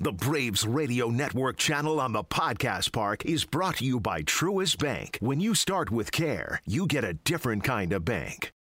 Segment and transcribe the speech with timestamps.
[0.00, 4.78] The Braves Radio Network channel on the Podcast Park is brought to you by Truist
[4.78, 5.18] Bank.
[5.20, 8.52] When you start with care, you get a different kind of bank.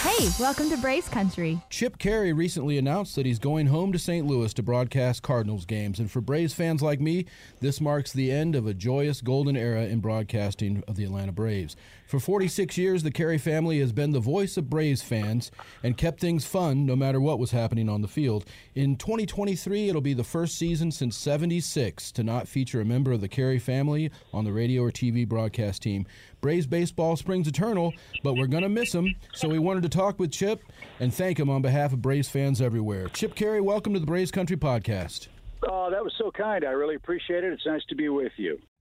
[0.00, 1.58] Hey, welcome to Braves Country.
[1.70, 4.26] Chip Caray recently announced that he's going home to St.
[4.26, 5.98] Louis to broadcast Cardinals games.
[5.98, 7.24] And for Braves fans like me,
[7.60, 11.74] this marks the end of a joyous golden era in broadcasting of the Atlanta Braves.
[12.06, 15.50] For 46 years, the Caray family has been the voice of Braves fans
[15.82, 18.44] and kept things fun no matter what was happening on the field.
[18.76, 23.20] In 2023, it'll be the first season since 76 to not feature a member of
[23.20, 26.06] the Caray family on the radio or TV broadcast team.
[26.40, 27.92] Braves baseball springs eternal,
[28.22, 29.12] but we're going to miss him.
[29.34, 30.62] So we wanted to talk with Chip
[31.00, 33.08] and thank him on behalf of Braves fans everywhere.
[33.08, 35.26] Chip Caray, welcome to the Braves Country Podcast.
[35.68, 36.64] Oh, that was so kind.
[36.64, 37.52] I really appreciate it.
[37.52, 38.60] It's nice to be with you.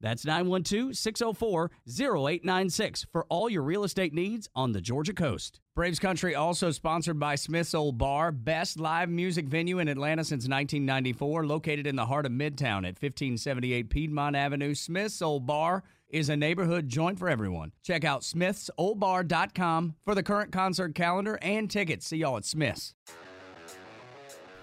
[0.00, 5.60] That's 912 604 0896 for all your real estate needs on the Georgia coast.
[5.74, 10.48] Braves Country also sponsored by Smith's Old Bar, best live music venue in Atlanta since
[10.48, 14.74] 1994, located in the heart of Midtown at 1578 Piedmont Avenue.
[14.74, 17.72] Smith's Old Bar is a neighborhood joint for everyone.
[17.82, 22.06] Check out smithsoldbar.com for the current concert calendar and tickets.
[22.06, 22.94] See y'all at Smith's.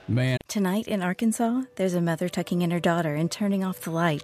[0.08, 0.38] Man.
[0.48, 4.24] Tonight in Arkansas, there's a mother tucking in her daughter and turning off the light.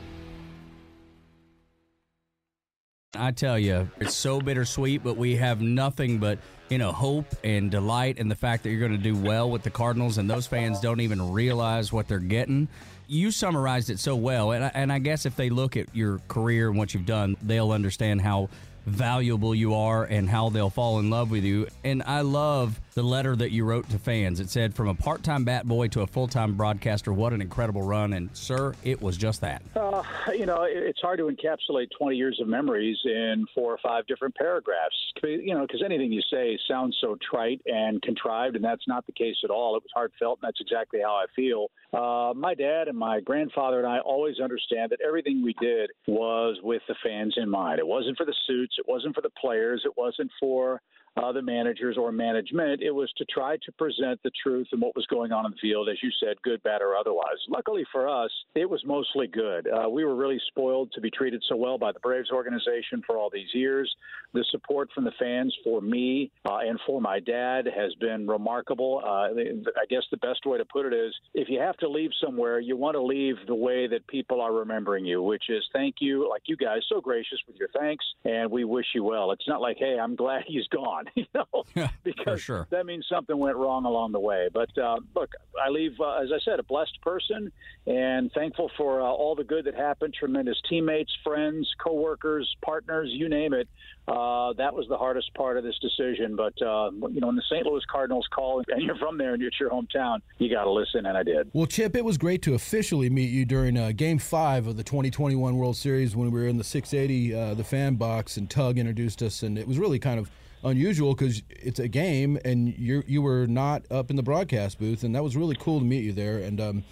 [3.17, 6.39] I tell you, it's so bittersweet, but we have nothing but
[6.69, 9.63] you know hope and delight in the fact that you're going to do well with
[9.63, 12.69] the Cardinals, and those fans don't even realize what they're getting.
[13.07, 16.19] You summarized it so well, and I, and I guess if they look at your
[16.29, 18.47] career and what you've done, they'll understand how
[18.85, 21.67] valuable you are and how they'll fall in love with you.
[21.83, 24.39] And I love the letter that you wrote to fans.
[24.39, 27.41] It said, From a part time bat boy to a full time broadcaster, what an
[27.41, 28.13] incredible run.
[28.13, 29.61] And, sir, it was just that.
[29.75, 30.03] Uh,
[30.33, 34.35] you know, it's hard to encapsulate 20 years of memories in four or five different
[34.35, 34.95] paragraphs.
[35.23, 39.11] You know, because anything you say sounds so trite and contrived, and that's not the
[39.11, 39.75] case at all.
[39.75, 41.67] It was heartfelt, and that's exactly how I feel.
[41.93, 46.57] Uh, my dad and my grandfather and I always understand that everything we did was
[46.63, 47.79] with the fans in mind.
[47.79, 50.81] It wasn't for the suits, it wasn't for the players, it wasn't for
[51.17, 52.81] uh, the managers or management.
[52.81, 55.57] It was to try to present the truth and what was going on in the
[55.61, 57.37] field, as you said, good, bad, or otherwise.
[57.49, 59.67] Luckily for us, it was mostly good.
[59.67, 63.17] Uh, we were really spoiled to be treated so well by the Braves organization for
[63.17, 63.93] all these years.
[64.33, 69.01] The support from the fans for me uh, and for my dad has been remarkable.
[69.03, 69.33] Uh,
[69.79, 72.59] I guess the best way to put it is if you have to leave somewhere,
[72.59, 76.29] you want to leave the way that people are remembering you, which is thank you,
[76.29, 79.31] like you guys, so gracious with your thanks, and we wish you well.
[79.31, 82.67] It's not like, hey, I'm glad he's gone on, you know, because sure.
[82.69, 84.49] that means something went wrong along the way.
[84.53, 85.31] But uh, look,
[85.63, 87.51] I leave, uh, as I said, a blessed person
[87.87, 90.13] and thankful for uh, all the good that happened.
[90.13, 93.67] Tremendous teammates, friends, coworkers, partners, you name it.
[94.11, 96.35] Uh, that was the hardest part of this decision.
[96.35, 97.65] But uh, you know, when the St.
[97.65, 101.05] Louis Cardinals call and you're from there and it's your hometown, you got to listen,
[101.05, 101.49] and I did.
[101.53, 104.83] Well, Chip, it was great to officially meet you during uh, Game Five of the
[104.83, 108.77] 2021 World Series when we were in the 680, uh, the fan box, and Tug
[108.77, 110.29] introduced us, and it was really kind of
[110.63, 115.03] unusual because it's a game and you you were not up in the broadcast booth,
[115.03, 116.39] and that was really cool to meet you there.
[116.39, 116.83] And um,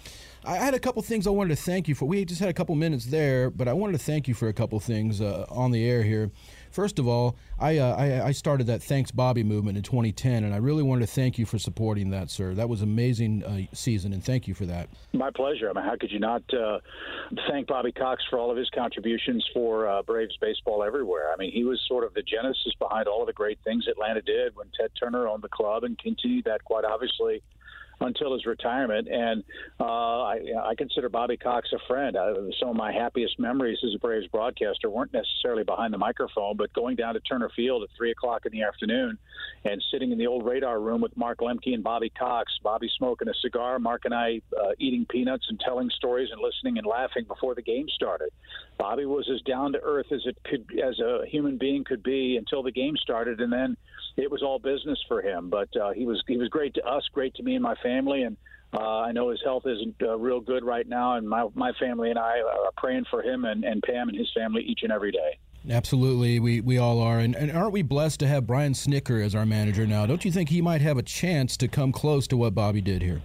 [0.44, 2.06] I had a couple things I wanted to thank you for.
[2.06, 4.54] We just had a couple minutes there, but I wanted to thank you for a
[4.54, 6.30] couple things uh, on the air here.
[6.70, 10.54] First of all, I, uh, I, I started that Thanks Bobby movement in 2010, and
[10.54, 12.54] I really wanted to thank you for supporting that, sir.
[12.54, 14.88] That was amazing uh, season, and thank you for that.
[15.12, 15.68] My pleasure.
[15.68, 16.78] I mean, how could you not uh,
[17.48, 21.32] thank Bobby Cox for all of his contributions for uh, Braves baseball everywhere?
[21.32, 24.22] I mean, he was sort of the genesis behind all of the great things Atlanta
[24.22, 27.42] did when Ted Turner owned the club, and continued that quite obviously
[28.00, 29.08] until his retirement.
[29.08, 29.44] And
[29.78, 32.16] uh, I, I consider Bobby Cox a friend.
[32.58, 36.72] Some of my happiest memories as a Braves broadcaster weren't necessarily behind the microphone, but
[36.72, 39.18] going down to Turner Field at three o'clock in the afternoon
[39.64, 42.52] and sitting in the old radar room with Mark Lemke and Bobby Cox.
[42.62, 46.78] Bobby smoking a cigar, Mark and I uh, eating peanuts and telling stories and listening
[46.78, 48.30] and laughing before the game started.
[48.78, 52.36] Bobby was as down to earth as it could, as a human being could be
[52.36, 53.76] until the game started, and then
[54.16, 55.50] it was all business for him.
[55.50, 58.22] But uh, he was he was great to us, great to me and my family,
[58.22, 58.36] and
[58.72, 62.10] uh, I know his health isn't uh, real good right now, and my my family
[62.10, 65.12] and I are praying for him and, and Pam and his family each and every
[65.12, 65.38] day.
[65.68, 69.34] Absolutely, we we all are, and, and aren't we blessed to have Brian Snitker as
[69.34, 70.06] our manager now?
[70.06, 73.02] Don't you think he might have a chance to come close to what Bobby did
[73.02, 73.22] here?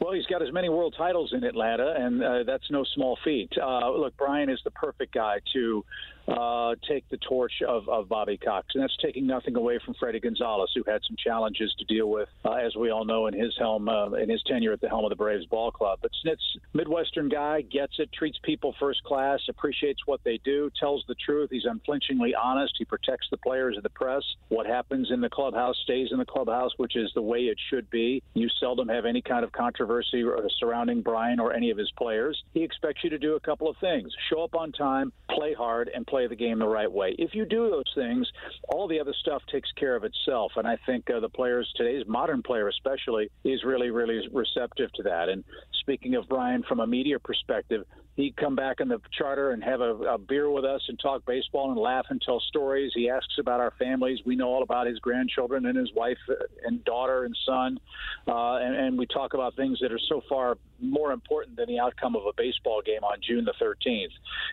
[0.00, 3.50] Well, he's got as many world titles in Atlanta, and uh, that's no small feat.
[3.60, 5.84] Uh, look, Brian is the perfect guy to
[6.28, 8.68] uh, take the torch of, of Bobby Cox.
[8.74, 12.28] And that's taking nothing away from Fredi Gonzalez, who had some challenges to deal with,
[12.44, 15.04] uh, as we all know, in his helm, uh, in his tenure at the helm
[15.04, 15.98] of the Braves ball club.
[16.02, 21.04] But Snit's Midwestern guy, gets it, treats people first class, appreciates what they do, tells
[21.08, 21.50] the truth.
[21.50, 22.74] He's unflinchingly honest.
[22.78, 24.22] He protects the players and the press.
[24.48, 27.88] What happens in the clubhouse stays in the clubhouse, which is the way it should
[27.90, 28.22] be.
[28.34, 30.24] You seldom have any kind of controversy
[30.58, 32.42] surrounding Brian or any of his players.
[32.54, 35.90] He expects you to do a couple of things show up on time, play hard,
[35.94, 37.14] and play play the game the right way.
[37.18, 38.26] If you do those things,
[38.70, 40.52] all the other stuff takes care of itself.
[40.56, 45.02] And I think uh, the players, today's modern player especially, is really, really receptive to
[45.02, 45.28] that.
[45.28, 45.44] And
[45.86, 47.84] speaking of Brian, from a media perspective,
[48.16, 51.24] he'd come back in the charter and have a, a, beer with us and talk
[51.26, 52.90] baseball and laugh and tell stories.
[52.94, 54.18] He asks about our families.
[54.24, 56.18] We know all about his grandchildren and his wife
[56.64, 57.78] and daughter and son,
[58.26, 61.78] uh, and, and, we talk about things that are so far more important than the
[61.78, 64.08] outcome of a baseball game on June the 13th.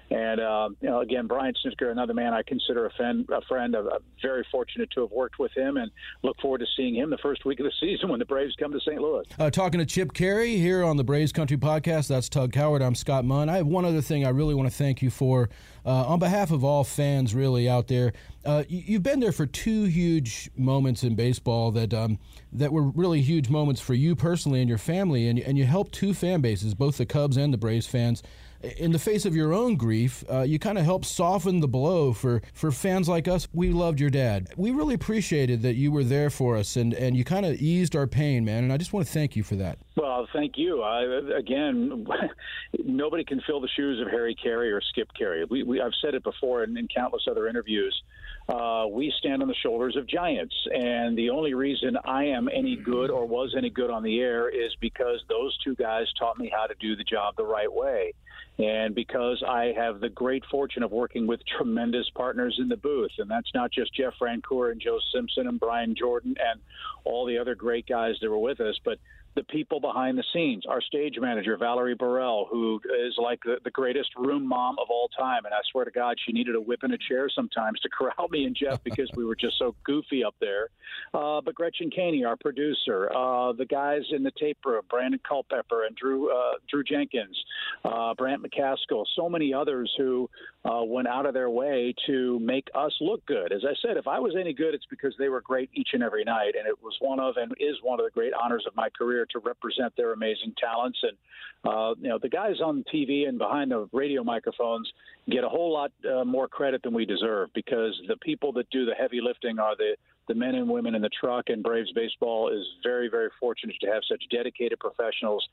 [0.09, 3.27] And uh, you know, again, Brian Snitker, another man I consider a, friend.
[3.29, 3.75] A friend.
[4.21, 5.89] Very fortunate to have worked with him, and
[6.23, 8.73] look forward to seeing him the first week of the season when the Braves come
[8.73, 9.01] to St.
[9.01, 9.25] Louis.
[9.39, 12.07] Uh, talking to Chip Caray here on the Braves Country Podcast.
[12.07, 12.81] That's Tug Cowart.
[12.81, 13.47] I'm Scott Munn.
[13.47, 15.49] I have one other thing I really want to thank you for
[15.85, 18.13] uh, on behalf of all fans really out there.
[18.43, 22.19] Uh, you, have been there for two huge moments in baseball that um,
[22.51, 25.93] that were really huge moments for you personally and your family, and, and you helped
[25.93, 28.21] two fan bases, both the Cubs and the Braves fans.
[28.63, 32.13] In the face of your own grief, uh, you kind of helped soften the blow
[32.13, 33.45] for, for fans like us.
[33.51, 34.53] We loved your dad.
[34.55, 37.93] We really appreciated that you were there for us, and, and you kind of eased
[37.93, 38.63] our pain, man.
[38.63, 39.79] And I just want to thank you for that.
[39.97, 40.81] Well, thank you.
[40.81, 41.03] I,
[41.37, 42.07] again,
[42.85, 45.43] nobody can fill the shoes of Harry Caray or Skip Caray.
[45.49, 48.01] We, we, I've said it before in, in countless other interviews.
[48.47, 52.77] Uh, we stand on the shoulders of giants, and the only reason I am any
[52.77, 56.51] good or was any good on the air is because those two guys taught me
[56.53, 58.13] how to do the job the right way
[58.59, 63.11] and because I have the great fortune of working with tremendous partners in the booth,
[63.17, 66.59] and that's not just Jeff Francoeur and Joe Simpson and Brian Jordan and
[67.03, 68.99] all the other great guys that were with us, but
[69.35, 70.65] the people behind the scenes.
[70.67, 75.09] Our stage manager, Valerie Burrell, who is like the, the greatest room mom of all
[75.17, 75.45] time.
[75.45, 78.27] And I swear to God, she needed a whip and a chair sometimes to corral
[78.29, 80.69] me and Jeff because we were just so goofy up there.
[81.13, 85.85] Uh, but Gretchen Caney, our producer, uh, the guys in the tape room, Brandon Culpepper
[85.85, 87.37] and Drew uh, Drew Jenkins,
[87.83, 90.29] uh, Brant McCaskill, so many others who
[90.65, 93.51] uh, went out of their way to make us look good.
[93.51, 96.03] As I said, if I was any good, it's because they were great each and
[96.03, 96.53] every night.
[96.57, 99.22] And it was one of and is one of the great honors of my career
[99.31, 100.99] to represent their amazing talents.
[101.03, 101.17] And
[101.65, 104.91] uh, you know, the guys on TV and behind the radio microphones
[105.29, 108.85] get a whole lot uh, more credit than we deserve because the people that do
[108.85, 109.95] the heavy lifting are the
[110.27, 113.87] the men and women in the truck and Braves baseball is very, very fortunate to
[113.87, 115.47] have such dedicated professionals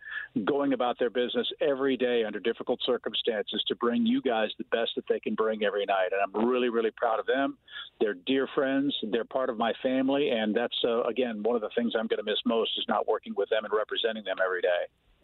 [0.45, 4.93] going about their business every day under difficult circumstances to bring you guys the best
[4.97, 6.11] that they can bring every night.
[6.13, 7.59] And I'm really, really proud of them.
[8.01, 8.95] They're dear friends.
[9.11, 10.31] They're part of my family.
[10.31, 13.09] And that's, uh, again, one of the things I'm going to miss most is not
[13.09, 14.69] working with them and representing them every day.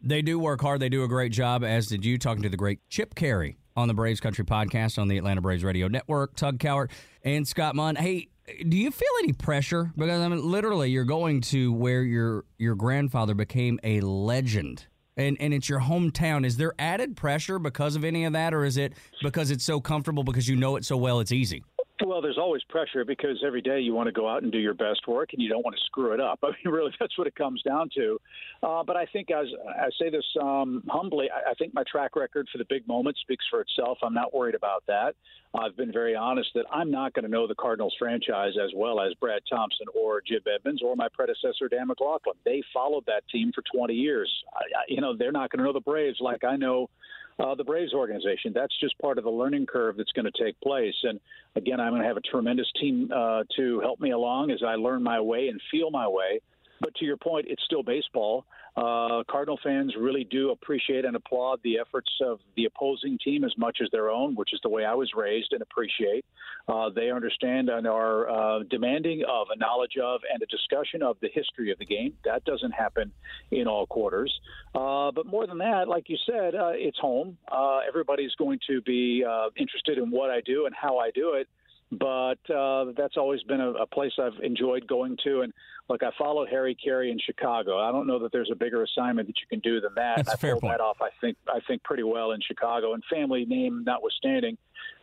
[0.02, 0.80] They do work hard.
[0.80, 3.88] They do a great job, as did you, talking to the great Chip Caray on
[3.88, 6.34] the Braves Country podcast on the Atlanta Braves Radio Network.
[6.36, 6.90] Tug Cowart
[7.22, 7.96] and Scott Munn.
[7.96, 9.92] Hey, do you feel any pressure?
[9.96, 14.86] Because I mean, literally, you're going to where your your grandfather became a legend,
[15.16, 16.46] and and it's your hometown.
[16.46, 19.80] Is there added pressure because of any of that, or is it because it's so
[19.80, 21.64] comfortable because you know it so well, it's easy?
[22.04, 24.74] Well, there's always pressure because every day you want to go out and do your
[24.74, 26.38] best work, and you don't want to screw it up.
[26.42, 28.20] I mean, really, that's what it comes down to.
[28.62, 32.14] Uh, but I think, as I say this um, humbly, I, I think my track
[32.14, 33.98] record for the big moments speaks for itself.
[34.02, 35.14] I'm not worried about that.
[35.58, 39.00] I've been very honest that I'm not going to know the Cardinals franchise as well
[39.00, 42.36] as Brad Thompson or Jim Edmonds or my predecessor Dan McLaughlin.
[42.44, 44.30] They followed that team for 20 years.
[44.52, 46.90] I, I, you know, they're not going to know the Braves like I know
[47.38, 48.52] uh, the Braves organization.
[48.54, 50.94] That's just part of the learning curve that's going to take place.
[51.02, 51.20] And
[51.54, 54.74] again, I'm going to have a tremendous team uh, to help me along as I
[54.76, 56.40] learn my way and feel my way.
[56.80, 58.46] But to your point, it's still baseball.
[58.76, 63.52] Uh, Cardinal fans really do appreciate and applaud the efforts of the opposing team as
[63.56, 66.26] much as their own, which is the way I was raised and appreciate.
[66.68, 71.16] Uh, they understand and are uh, demanding of a knowledge of and a discussion of
[71.22, 72.12] the history of the game.
[72.24, 73.12] That doesn't happen
[73.50, 74.38] in all quarters.
[74.74, 77.38] Uh, but more than that, like you said, uh, it's home.
[77.50, 79.24] Uh, everybody's going to be
[79.56, 81.48] interested in what I do and how I do it
[81.92, 85.42] but uh, that's always been a, a place I've enjoyed going to.
[85.42, 85.52] And
[85.88, 87.78] look, I followed Harry Caray in Chicago.
[87.78, 90.16] I don't know that there's a bigger assignment that you can do than that.
[90.16, 90.78] That's I a fair pulled point.
[90.78, 90.98] that off.
[91.00, 92.94] I think I think pretty well in Chicago.
[92.94, 94.58] And family name notwithstanding,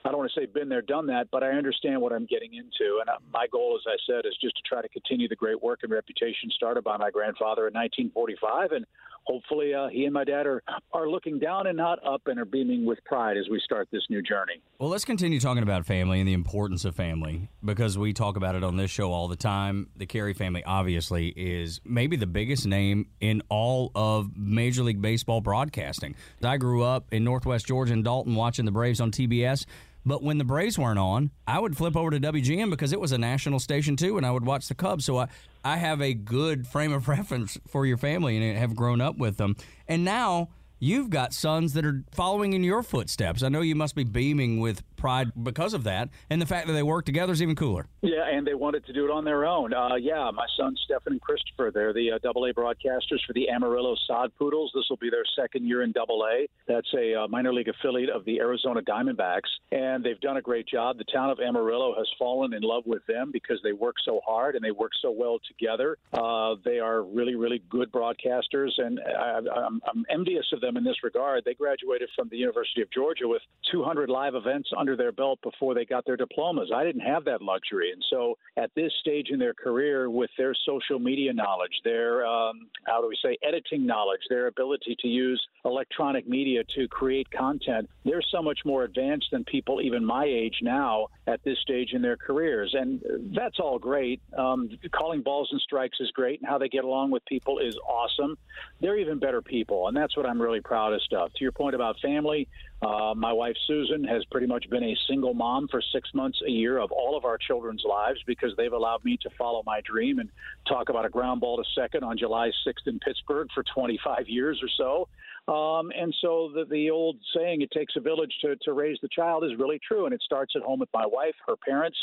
[0.06, 2.54] I don't want to say been there, done that, but I understand what I'm getting
[2.54, 3.00] into.
[3.00, 5.62] And uh, my goal, as I said, is just to try to continue the great
[5.62, 8.86] work and reputation started by my grandfather in 1945, and
[9.26, 10.64] hopefully uh, he and my dad are
[10.94, 14.04] are looking down and not up and are beaming with pride as we start this
[14.10, 14.62] new journey.
[14.80, 18.56] Well, let's continue talking about family and the importance of family because we talk about
[18.56, 19.90] it on this show all the time.
[19.96, 25.42] The Caray family obviously is maybe the biggest name in all of Major League Baseball
[25.42, 26.16] broadcasting.
[26.44, 29.66] I grew up in Northwest Georgia and Dalton watching the Braves on TBS.
[30.06, 33.12] But when the Braves weren't on, I would flip over to WGN because it was
[33.12, 35.06] a national station too, and I would watch the Cubs.
[35.06, 35.28] So I,
[35.64, 39.38] I have a good frame of reference for your family and have grown up with
[39.38, 39.56] them.
[39.88, 43.44] And now you've got sons that are following in your footsteps.
[43.44, 46.72] I know you must be beaming with pride because of that, and the fact that
[46.72, 47.88] they work together is even cooler.
[48.02, 49.74] Yeah, and they wanted to do it on their own.
[49.74, 53.50] Uh, yeah, my sons Stefan and Christopher, they're the uh, Double A broadcasters for the
[53.50, 54.72] Amarillo Sod Poodles.
[54.74, 56.48] This will be their second year in Double A.
[56.70, 60.70] That's a uh, minor league affiliate of the Arizona Diamondbacks, and they've done a great
[60.70, 60.98] job.
[60.98, 64.56] The town of Amarillo has fallen in love with them because they work so hard
[64.56, 65.98] and they work so well together.
[66.14, 70.86] Uh, they are really, really good broadcasters, and I, I'm, I'm envious of them in
[70.86, 71.44] this regard.
[71.44, 75.74] They graduated from the University of Georgia with 200 live events under their belt before
[75.74, 76.72] they got their diplomas.
[76.74, 80.54] I didn't have that luxury, and so at this stage in their career, with their
[80.66, 85.42] social media knowledge, their um, how do we say editing knowledge, their ability to use
[85.66, 90.60] electronic media to create content, they're so much more advanced than people even my age
[90.62, 93.02] now at this stage in their careers, and
[93.36, 94.22] that's all great.
[94.38, 97.76] Um, calling balls and strikes is great, and how they get along with people is
[97.88, 98.38] awesome.
[98.82, 101.34] They're even better people, and that's what I'm really proudest of.
[101.34, 102.48] To your point about family,
[102.84, 106.52] uh, my wife Susan has pretty much been a single mom for six months a
[106.52, 110.20] year of all of our children's lives because they've allowed me to follow my dream
[110.20, 110.30] and
[110.68, 114.62] talk about a ground ball to second on July 6th in Pittsburgh for 25 years
[114.62, 115.08] or so.
[115.52, 119.10] Um, and so the, the old saying, it takes a village to, to raise the
[119.10, 120.06] child, is really true.
[120.06, 121.98] And it starts at home with my wife, her parents,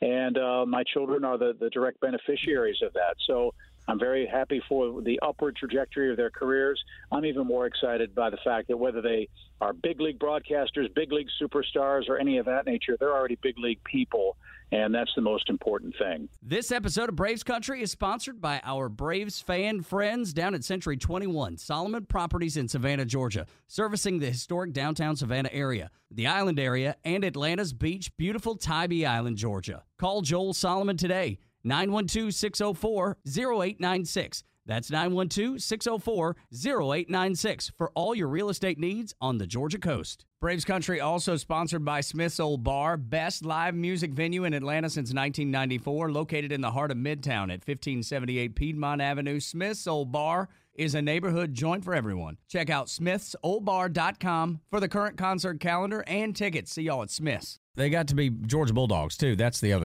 [0.00, 3.16] and uh, my children are the, the direct beneficiaries of that.
[3.26, 3.52] So
[3.88, 6.82] I'm very happy for the upward trajectory of their careers.
[7.12, 9.28] I'm even more excited by the fact that whether they
[9.60, 13.58] are big league broadcasters, big league superstars, or any of that nature, they're already big
[13.58, 14.36] league people.
[14.72, 16.28] And that's the most important thing.
[16.42, 20.96] This episode of Braves Country is sponsored by our Braves fan friends down at Century
[20.96, 26.96] 21, Solomon Properties in Savannah, Georgia, servicing the historic downtown Savannah area, the island area,
[27.04, 29.84] and Atlanta's beach, beautiful Tybee Island, Georgia.
[29.98, 34.44] Call Joel Solomon today, 912 604 0896.
[34.66, 40.26] That's 912 604 0896 for all your real estate needs on the Georgia coast.
[40.40, 45.14] Braves Country also sponsored by Smith's Old Bar, best live music venue in Atlanta since
[45.14, 49.40] 1994, located in the heart of Midtown at 1578 Piedmont Avenue.
[49.40, 52.36] Smith's Old Bar is a neighborhood joint for everyone.
[52.48, 56.72] Check out smithsoldbar.com for the current concert calendar and tickets.
[56.72, 57.58] See y'all at Smith's.
[57.76, 59.36] They got to be Georgia Bulldogs too.
[59.36, 59.84] That's the other.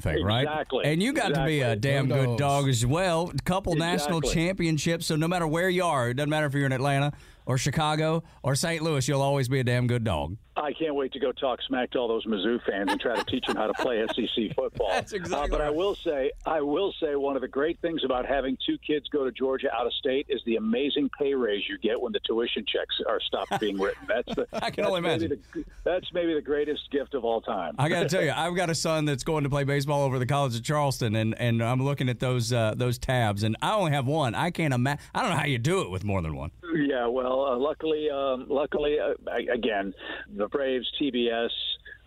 [0.00, 0.42] thing, right?
[0.42, 0.84] Exactly.
[0.84, 1.58] And you got exactly.
[1.60, 2.38] to be a damn Go good Dogs.
[2.38, 3.30] dog as well.
[3.36, 5.06] A couple national championships.
[5.06, 7.12] So no matter where you are, it doesn't matter if you're in Atlanta
[7.48, 8.82] or Chicago or St.
[8.82, 10.36] Louis, you'll always be a damn good dog.
[10.54, 13.24] I can't wait to go talk smack to all those Mizzou fans and try to
[13.24, 14.88] teach them how to play SEC football.
[14.90, 15.68] That's exactly uh, but right.
[15.68, 19.08] I will say, I will say, one of the great things about having two kids
[19.08, 22.20] go to Georgia out of state is the amazing pay raise you get when the
[22.20, 24.02] tuition checks are stopped being written.
[24.08, 25.40] That's the I can only imagine.
[25.54, 27.76] The, that's maybe the greatest gift of all time.
[27.78, 30.18] I got to tell you, I've got a son that's going to play baseball over
[30.18, 33.74] the College of Charleston, and, and I'm looking at those uh, those tabs, and I
[33.74, 34.34] only have one.
[34.34, 35.02] I can't imagine.
[35.14, 36.50] I don't know how you do it with more than one.
[36.74, 39.14] Yeah, well, uh, luckily, um, luckily, uh,
[39.52, 39.94] again,
[40.34, 41.50] the Braves, TBS,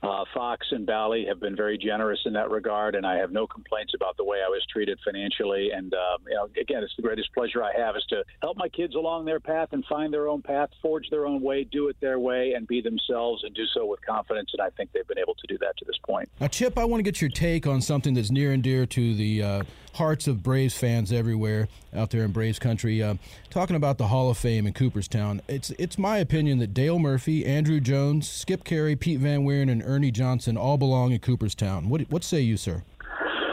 [0.03, 3.45] uh, Fox, and Bally have been very generous in that regard, and I have no
[3.45, 5.69] complaints about the way I was treated financially.
[5.71, 8.67] And um, you know, again, it's the greatest pleasure I have is to help my
[8.69, 11.97] kids along their path and find their own path, forge their own way, do it
[12.01, 14.49] their way, and be themselves, and do so with confidence.
[14.53, 16.29] And I think they've been able to do that to this point.
[16.39, 19.15] Now, Chip, I want to get your take on something that's near and dear to
[19.15, 23.01] the uh, hearts of Braves fans everywhere out there in Braves country.
[23.01, 23.15] Uh,
[23.49, 27.43] talking about the Hall of Fame in Cooperstown, it's it's my opinion that Dale Murphy,
[27.43, 31.89] Andruw Jones, Skip Caray, Pete Van Wieren, and Ernie Johnson all belong in Cooperstown.
[31.89, 32.83] What what say you, sir?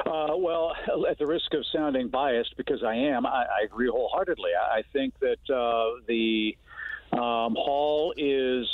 [0.07, 0.75] Uh, well,
[1.09, 4.51] at the risk of sounding biased, because I am, I, I agree wholeheartedly.
[4.61, 6.57] I, I think that uh, the
[7.13, 8.67] um, Hall is,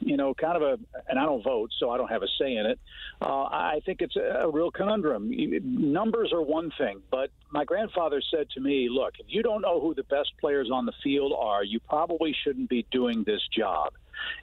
[0.00, 2.56] you know, kind of a, and I don't vote, so I don't have a say
[2.56, 2.78] in it.
[3.20, 5.30] Uh, I think it's a, a real conundrum.
[5.30, 9.80] Numbers are one thing, but my grandfather said to me, look, if you don't know
[9.80, 13.92] who the best players on the field are, you probably shouldn't be doing this job.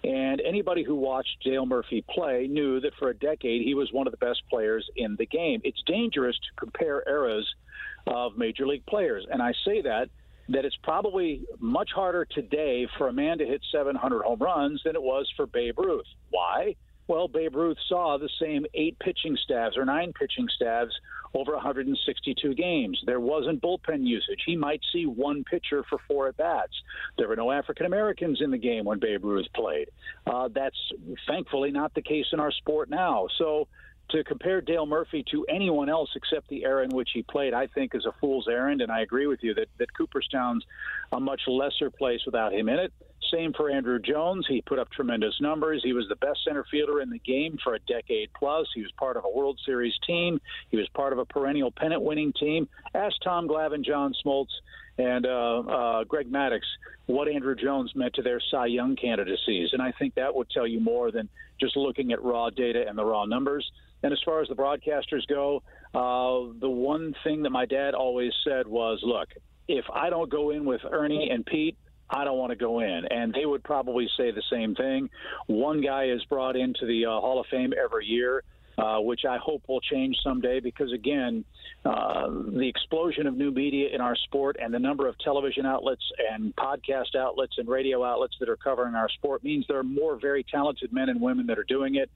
[0.03, 4.07] And anybody who watched Dale Murphy play knew that for a decade he was one
[4.07, 5.61] of the best players in the game.
[5.63, 7.47] It's dangerous to compare eras
[8.05, 9.25] of major league players.
[9.29, 10.09] And I say that
[10.49, 14.95] that it's probably much harder today for a man to hit 700 home runs than
[14.95, 16.07] it was for Babe Ruth.
[16.29, 16.75] Why?
[17.07, 20.93] Well, Babe Ruth saw the same eight pitching staffs or nine pitching staffs
[21.33, 23.01] over 162 games.
[23.05, 24.41] There wasn't bullpen usage.
[24.45, 26.73] He might see one pitcher for four at bats.
[27.17, 29.89] There were no African Americans in the game when Babe Ruth played.
[30.25, 30.77] Uh, that's
[31.27, 33.27] thankfully not the case in our sport now.
[33.37, 33.67] So
[34.09, 37.67] to compare Dale Murphy to anyone else except the era in which he played, I
[37.67, 38.81] think is a fool's errand.
[38.81, 40.65] And I agree with you that, that Cooperstown's
[41.11, 42.93] a much lesser place without him in it.
[43.31, 44.45] Same for Andruw Jones.
[44.47, 45.81] He put up tremendous numbers.
[45.83, 48.67] He was the best center fielder in the game for a decade plus.
[48.73, 50.39] He was part of a World Series team.
[50.71, 52.67] He was part of a perennial pennant winning team.
[52.95, 54.47] Ask Tom Glavine, John Smoltz,
[54.97, 56.61] and uh, uh, Greg Maddux
[57.05, 59.69] what Andruw Jones meant to their Cy Young candidacies.
[59.73, 61.27] And I think that would tell you more than
[61.59, 63.69] just looking at raw data and the raw numbers.
[64.03, 65.61] And as far as the broadcasters go,
[65.93, 69.29] uh, the one thing that my dad always said was, look,
[69.67, 71.77] if I don't go in with Ernie and Pete,
[72.09, 73.01] I don't want to go in.
[73.09, 75.09] And they would probably say the same thing.
[75.47, 78.43] One guy is brought into the uh, Hall of Fame every year.
[78.77, 81.43] Uh, which I hope will change someday because, again,
[81.83, 86.03] uh, the explosion of new media in our sport and the number of television outlets
[86.31, 90.17] and podcast outlets and radio outlets that are covering our sport means there are more
[90.17, 92.09] very talented men and women that are doing it.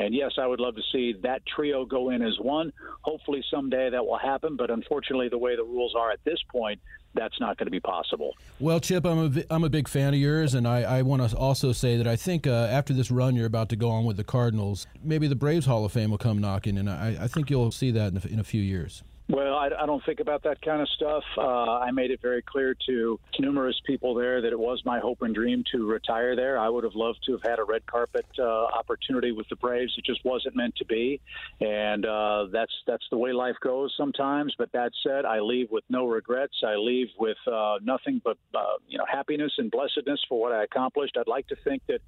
[0.00, 2.72] And yes, I would love to see that trio go in as one.
[3.02, 4.56] Hopefully, someday that will happen.
[4.56, 6.80] But unfortunately, the way the rules are at this point,
[7.12, 8.34] that's not going to be possible.
[8.58, 11.36] Well, Chip, I'm a, I'm a big fan of yours, and I, I want to
[11.36, 14.16] also say that I think uh, after this run you're about to go on with
[14.16, 17.50] the Cardinals, maybe the Braves Hall of Fame will come knocking, and I, I think
[17.50, 19.02] you'll see that in a, in a few years.
[19.30, 21.22] Well, I, I don't think about that kind of stuff.
[21.38, 25.22] Uh, I made it very clear to numerous people there that it was my hope
[25.22, 26.58] and dream to retire there.
[26.58, 29.94] I would have loved to have had a red carpet uh, opportunity with the Braves.
[29.96, 31.20] It just wasn't meant to be,
[31.60, 34.52] and uh, that's that's the way life goes sometimes.
[34.58, 36.56] But that said, I leave with no regrets.
[36.66, 40.64] I leave with uh, nothing but uh, you know happiness and blessedness for what I
[40.64, 41.16] accomplished.
[41.16, 42.00] I'd like to think that.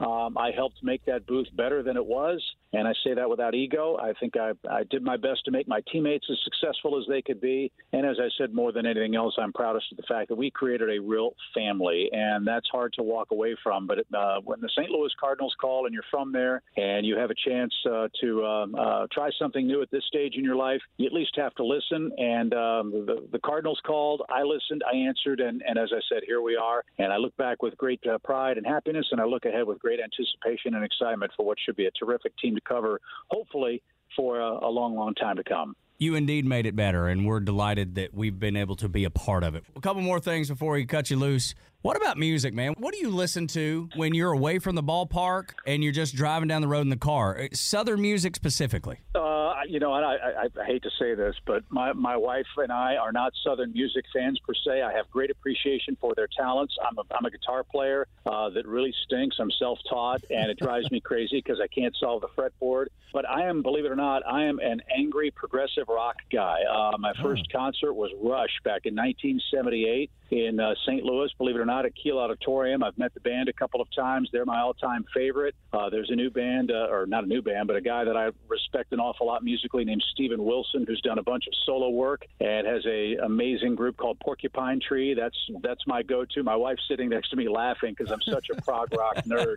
[0.00, 3.54] Um, I helped make that booth better than it was, and I say that without
[3.54, 3.96] ego.
[4.00, 7.22] I think I, I did my best to make my teammates as successful as they
[7.22, 7.72] could be.
[7.92, 10.50] And as I said, more than anything else, I'm proudest of the fact that we
[10.50, 13.86] created a real family, and that's hard to walk away from.
[13.86, 14.90] But uh, when the St.
[14.90, 18.74] Louis Cardinals call and you're from there and you have a chance uh, to um,
[18.74, 21.64] uh, try something new at this stage in your life, you at least have to
[21.64, 22.12] listen.
[22.18, 26.22] And um, the, the Cardinals called, I listened, I answered, and, and as I said,
[26.26, 26.84] here we are.
[26.98, 29.78] And I look back with great uh, pride and happiness, and I look ahead with
[29.78, 33.82] great anticipation and excitement for what should be a terrific team to cover, hopefully
[34.14, 35.74] for a, a long, long time to come.
[36.00, 39.10] You indeed made it better, and we're delighted that we've been able to be a
[39.10, 39.64] part of it.
[39.74, 41.56] A couple more things before we cut you loose.
[41.82, 42.74] What about music, man?
[42.76, 46.48] What do you listen to when you're away from the ballpark and you're just driving
[46.48, 47.38] down the road in the car?
[47.38, 48.98] Uh, Southern music specifically.
[49.14, 52.46] Uh, you know, and I, I, I hate to say this, but my, my wife
[52.56, 54.82] and I are not Southern music fans per se.
[54.82, 56.74] I have great appreciation for their talents.
[56.84, 59.36] I'm a, I'm a guitar player uh, that really stinks.
[59.38, 62.86] I'm self taught, and it drives me crazy because I can't solve the fretboard.
[63.12, 66.58] But I am, believe it or not, I am an angry progressive rock guy.
[66.70, 67.58] Uh, my first oh.
[67.58, 71.02] concert was Rush back in 1978 in uh, St.
[71.04, 72.82] Louis, believe it or not, at Kiel Auditorium.
[72.82, 74.28] I've met the band a couple of times.
[74.32, 75.54] They're my all time favorite.
[75.72, 78.16] Uh, there's a new band, uh, or not a new band, but a guy that
[78.16, 81.90] I respect an awful lot musically named Steven Wilson, who's done a bunch of solo
[81.90, 85.14] work and has a amazing group called Porcupine Tree.
[85.14, 86.42] That's that's my go to.
[86.42, 89.56] My wife's sitting next to me laughing because I'm such a prog rock nerd.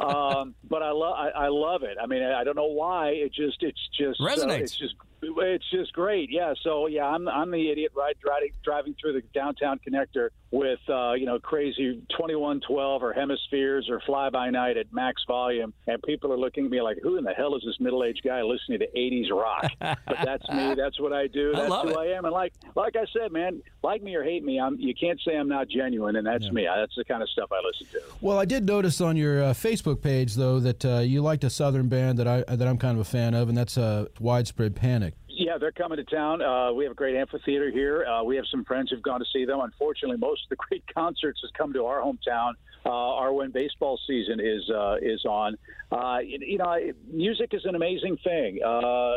[0.00, 1.96] Um, but I love I, I love it.
[2.02, 3.10] I mean, I don't know why.
[3.10, 4.60] It just it's just resonates.
[4.60, 6.30] Uh, it's just it's just great.
[6.30, 6.54] Yeah.
[6.62, 11.12] So yeah, I'm I'm the idiot right driving driving through the downtown connector with uh,
[11.14, 16.32] you know crazy 2112 or hemispheres or fly by night at max volume, and people
[16.32, 18.80] are looking at me like, who in the hell is this middle aged guy listening
[18.80, 19.70] to 80s rock?
[19.80, 20.74] but that's me.
[20.82, 21.52] That's what I do.
[21.52, 21.96] That's I who it.
[21.96, 22.24] I am.
[22.24, 25.36] And like like I said, man, like me or hate me, I'm you can't say
[25.36, 26.50] I'm not genuine, and that's yeah.
[26.50, 26.68] me.
[26.74, 28.14] That's the kind of stuff I listen to.
[28.20, 31.50] Well, I did notice on your uh, Facebook page though that uh, you liked a
[31.50, 34.74] southern band that I that I'm kind of a fan of, and that's uh, Widespread
[34.74, 35.11] Panic.
[35.44, 36.40] Yeah, they're coming to town.
[36.40, 38.04] Uh, we have a great amphitheater here.
[38.04, 39.58] Uh, we have some friends who've gone to see them.
[39.58, 42.52] Unfortunately, most of the great concerts has come to our hometown
[42.86, 45.58] uh, or when baseball season is uh, is on.
[45.92, 46.74] Uh, you, you, know,
[47.12, 48.60] music is an amazing thing.
[48.64, 49.16] Uh,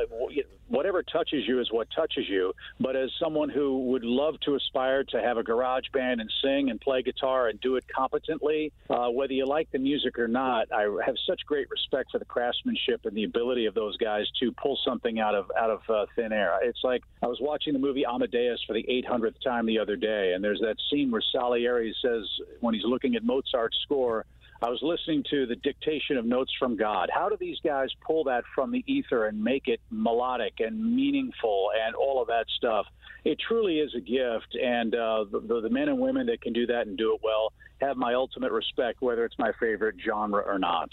[0.67, 2.53] whatever touches you is what touches you.
[2.81, 6.69] But as someone who would love to aspire to have a garage band and sing
[6.69, 10.67] and play guitar and do it competently, uh, whether you like the music or not,
[10.73, 14.51] I have such great respect for the craftsmanship and the ability of those guys to
[14.51, 16.59] pull something out of out of uh, thin air.
[16.61, 20.33] It's like I was watching the movie Amadeus for the 800th time the other day,
[20.33, 22.23] and there's that scene where Salieri says
[22.59, 24.25] when he's looking at Mozart's score
[24.61, 27.09] I was listening to the dictation of notes from God.
[27.13, 31.69] How do these guys pull that from the ether and make it melodic and meaningful
[31.85, 32.85] and all of that stuff?
[33.25, 36.67] It truly is a gift, and uh, the, the men and women that can do
[36.67, 40.59] that and do it well have my ultimate respect, whether it's my favorite genre or
[40.59, 40.89] not.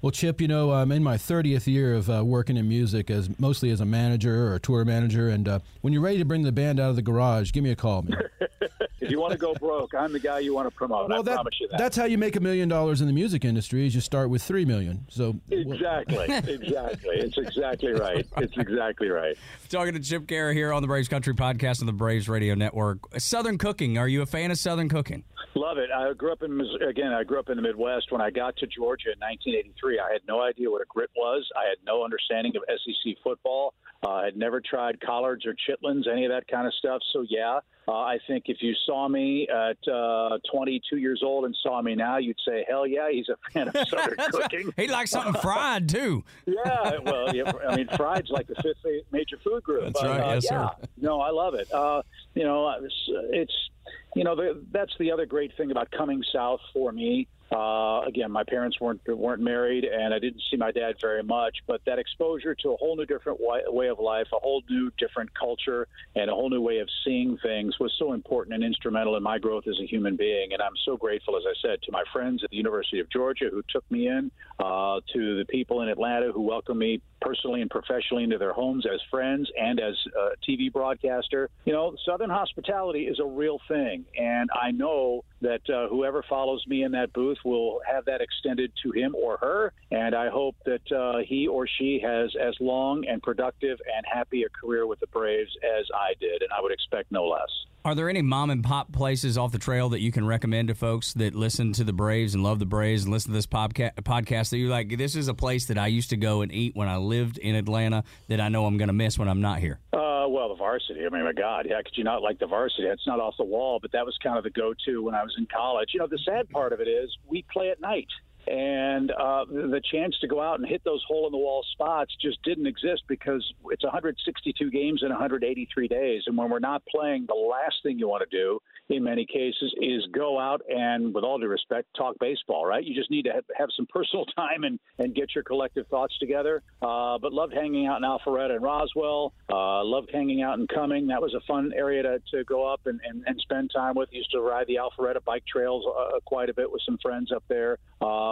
[0.00, 3.38] Well, Chip, you know, I'm in my 30th year of uh, working in music as
[3.38, 6.42] mostly as a manager or a tour manager, and uh, when you're ready to bring
[6.42, 8.20] the band out of the garage, give me a call, man.
[9.02, 11.08] if you want to go broke, I'm the guy you want to promote.
[11.08, 11.78] Well, I that, promise you that.
[11.78, 13.86] That's how you make a million dollars in the music industry.
[13.86, 15.06] Is you start with three million.
[15.08, 17.16] So exactly, exactly.
[17.16, 18.26] It's exactly right.
[18.42, 19.36] It's exactly right.
[19.68, 22.98] Talking to Chip Caray here on the Braves Country Podcast on the Braves Radio Network.
[23.18, 23.98] Southern cooking.
[23.98, 25.22] Are you a fan of Southern cooking?
[25.54, 25.90] Love it.
[25.94, 27.12] I grew up in again.
[27.12, 28.10] I grew up in the Midwest.
[28.10, 31.46] When I got to Georgia in 1983, I had no idea what a grit was.
[31.54, 33.74] I had no understanding of SEC football.
[34.04, 37.02] Uh, I had never tried collards or chitlins, any of that kind of stuff.
[37.12, 41.54] So yeah, uh, I think if you saw me at uh, 22 years old and
[41.62, 44.74] saw me now, you'd say, "Hell yeah, he's a fan of Southern cooking." Right.
[44.76, 46.24] He likes something fried too.
[46.46, 48.78] yeah, well, yeah, I mean, fried's like the fifth
[49.10, 49.84] major food group.
[49.84, 50.20] That's right.
[50.20, 50.70] Uh, yes, yeah.
[50.70, 50.86] sir.
[50.96, 51.70] No, I love it.
[51.72, 52.02] Uh,
[52.34, 53.70] you know, it's, it's
[54.14, 57.28] you know, the, that's the other great thing about coming south for me.
[57.54, 61.58] Uh, again, my parents weren't weren't married, and I didn't see my dad very much.
[61.66, 65.38] But that exposure to a whole new different way of life, a whole new different
[65.38, 69.22] culture, and a whole new way of seeing things was so important and instrumental in
[69.22, 70.54] my growth as a human being.
[70.54, 73.48] And I'm so grateful, as I said, to my friends at the University of Georgia
[73.50, 77.70] who took me in, uh, to the people in Atlanta who welcomed me personally and
[77.70, 81.50] professionally into their homes as friends and as a TV broadcaster.
[81.64, 86.64] You know, Southern hospitality is a real thing, and I know that uh, whoever follows
[86.66, 89.72] me in that booth will have that extended to him or her.
[89.90, 94.44] And I hope that uh, he or she has as long and productive and happy
[94.44, 97.50] a career with the Braves as I did, and I would expect no less.
[97.84, 100.74] Are there any mom and pop places off the trail that you can recommend to
[100.74, 103.92] folks that listen to the Braves and love the Braves and listen to this podca-
[103.94, 106.76] podcast that you're like, this is a place that I used to go and eat
[106.76, 109.58] when I lived in Atlanta that I know I'm going to miss when I'm not
[109.58, 109.80] here?
[109.92, 111.04] Uh, well, the varsity.
[111.04, 112.84] I mean, my God, how could you not like the varsity?
[112.84, 115.31] It's not off the wall, but that was kind of the go-to when I was
[115.36, 115.90] in college.
[115.92, 118.08] You know, the sad part of it is we play at night
[118.46, 122.12] and uh, the chance to go out and hit those hole in the wall spots
[122.20, 127.26] just didn't exist because it's 162 games in 183 days, and when we're not playing,
[127.28, 131.24] the last thing you want to do in many cases is go out and, with
[131.24, 132.66] all due respect, talk baseball.
[132.66, 132.84] Right?
[132.84, 136.62] You just need to have, some personal time and and get your collective thoughts together.
[136.80, 139.32] Uh, but loved hanging out in Alpharetta and Roswell.
[139.50, 141.06] Uh, loved hanging out in Cumming.
[141.06, 144.08] That was a fun area to, to go up and, and, and spend time with.
[144.12, 147.44] Used to ride the Alpharetta bike trails uh, quite a bit with some friends up
[147.48, 147.78] there.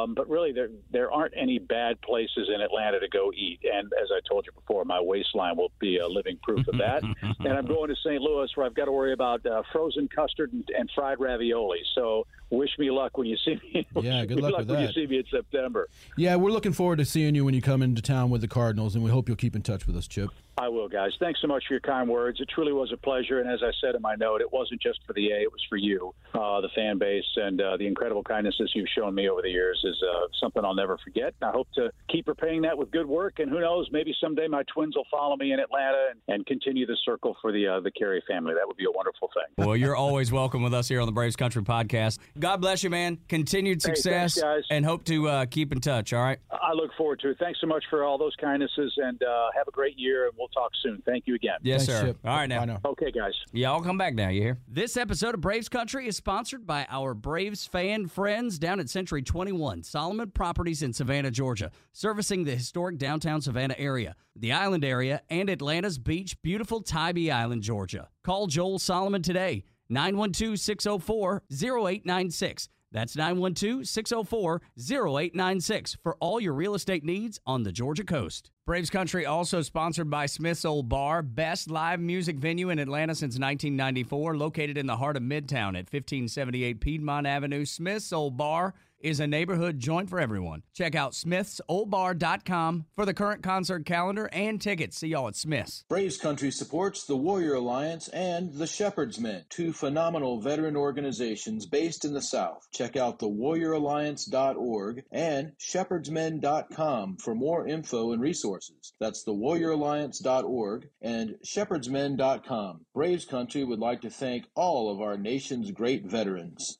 [0.00, 3.60] Um, but really, there there aren't any bad places in Atlanta to go eat.
[3.64, 7.02] And as I told you before, my waistline will be a living proof of that.
[7.40, 8.20] and I'm going to St.
[8.20, 11.80] Louis, where I've got to worry about uh, frozen custard and, and, fried ravioli.
[11.94, 13.86] So wish me luck when you see me.
[14.00, 14.94] Yeah, good luck, luck with when that.
[14.94, 15.88] you see me in September.
[16.16, 18.94] Yeah, we're looking forward to seeing you when you come into town with the Cardinals,
[18.94, 20.30] and we hope you'll keep in touch with us, Chip.
[20.58, 21.12] I will, guys.
[21.18, 22.40] Thanks so much for your kind words.
[22.40, 23.40] It truly was a pleasure.
[23.40, 25.64] And as I said in my note, it wasn't just for the A, it was
[25.68, 29.42] for you, uh, the fan base, and uh, the incredible kindnesses you've shown me over
[29.42, 31.34] the years is uh, something I'll never forget.
[31.40, 33.38] And I hope to keep repaying that with good work.
[33.38, 36.86] And who knows, maybe someday my twins will follow me in Atlanta and, and continue
[36.86, 38.54] the circle for the uh, the Caray family.
[38.54, 39.66] That would be a wonderful thing.
[39.66, 42.18] Well, you're always welcome with us here on the Braves Country Podcast.
[42.38, 43.18] God bless you, man.
[43.28, 46.12] Continued success, hey, thanks, and hope to uh, keep in touch.
[46.12, 46.38] All right.
[46.50, 47.38] I look forward to it.
[47.38, 50.30] Thanks so much for all those kindnesses, and uh, have a great year.
[50.40, 51.02] And we'll talk soon.
[51.04, 51.56] Thank you again.
[51.62, 52.06] Yes, Thanks, sir.
[52.08, 52.18] Chip.
[52.24, 52.60] All right, now.
[52.60, 52.80] Bye now.
[52.84, 53.32] Okay, guys.
[53.52, 54.28] Yeah, I'll come back now.
[54.28, 54.58] You hear?
[54.66, 59.22] This episode of Braves Country is sponsored by our Braves fan friends down at Century
[59.22, 65.20] 21, Solomon Properties in Savannah, Georgia, servicing the historic downtown Savannah area, the island area,
[65.28, 68.08] and Atlanta's beach, beautiful Tybee Island, Georgia.
[68.24, 72.68] Call Joel Solomon today, 912 604 0896.
[72.92, 78.50] That's 912 604 0896 for all your real estate needs on the Georgia coast.
[78.66, 83.34] Braves Country also sponsored by Smith's Old Bar, best live music venue in Atlanta since
[83.38, 87.64] 1994, located in the heart of Midtown at 1578 Piedmont Avenue.
[87.64, 90.62] Smith's Old Bar is a neighborhood joint for everyone.
[90.74, 94.98] Check out smithsoldbar.com for the current concert calendar and tickets.
[94.98, 95.84] See y'all at Smith's.
[95.88, 102.04] Braves Country supports the Warrior Alliance and the Shepherd's Men, two phenomenal veteran organizations based
[102.04, 102.68] in the South.
[102.72, 108.92] Check out the thewarrioralliance.org and shepherdsmen.com for more info and resources.
[109.00, 112.86] That's the thewarrioralliance.org and shepherdsmen.com.
[112.94, 116.79] Braves Country would like to thank all of our nation's great veterans.